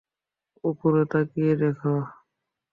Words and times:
উপরে 0.63 1.01
তাকিয়ে 1.11 1.53
দেখো! 1.61 1.93